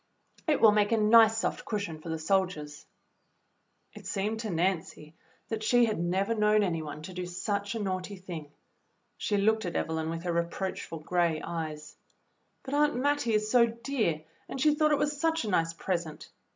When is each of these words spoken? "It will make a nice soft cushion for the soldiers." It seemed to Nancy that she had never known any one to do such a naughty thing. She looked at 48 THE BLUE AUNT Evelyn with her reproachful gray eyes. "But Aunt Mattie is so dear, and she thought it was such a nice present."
"It 0.47 0.59
will 0.59 0.71
make 0.71 0.91
a 0.91 0.97
nice 0.97 1.37
soft 1.37 1.63
cushion 1.63 2.01
for 2.01 2.09
the 2.09 2.17
soldiers." 2.17 2.87
It 3.93 4.07
seemed 4.07 4.39
to 4.39 4.49
Nancy 4.49 5.13
that 5.49 5.61
she 5.61 5.85
had 5.85 5.99
never 5.99 6.33
known 6.33 6.63
any 6.63 6.81
one 6.81 7.03
to 7.03 7.13
do 7.13 7.27
such 7.27 7.75
a 7.75 7.79
naughty 7.79 8.15
thing. 8.15 8.49
She 9.17 9.37
looked 9.37 9.63
at 9.63 9.73
48 9.75 9.81
THE 9.81 9.85
BLUE 9.89 9.95
AUNT 9.99 10.05
Evelyn 10.07 10.09
with 10.09 10.23
her 10.23 10.33
reproachful 10.33 10.99
gray 11.01 11.39
eyes. 11.43 11.95
"But 12.63 12.73
Aunt 12.73 12.95
Mattie 12.95 13.35
is 13.35 13.51
so 13.51 13.67
dear, 13.67 14.23
and 14.49 14.59
she 14.59 14.73
thought 14.73 14.91
it 14.91 14.97
was 14.97 15.21
such 15.21 15.43
a 15.45 15.49
nice 15.51 15.73
present." 15.73 16.31